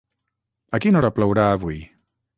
[0.77, 1.81] A quina hora plourà avui?